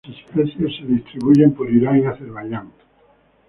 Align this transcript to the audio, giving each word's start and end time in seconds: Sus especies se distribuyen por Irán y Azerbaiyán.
Sus 0.03 0.17
especies 0.17 0.77
se 0.79 0.85
distribuyen 0.91 1.53
por 1.53 1.69
Irán 1.69 1.99
y 2.01 2.05
Azerbaiyán. 2.07 2.71